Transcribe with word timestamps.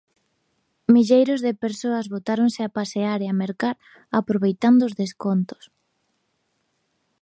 Milleiros 0.93 1.39
de 1.45 1.53
persoas 1.63 2.09
botáronse 2.15 2.61
a 2.63 2.73
pasear 2.77 3.19
e 3.25 3.27
a 3.29 3.37
mercar 3.43 3.75
aproveitando 4.19 4.81
os 4.89 4.97
descontos. 5.01 5.63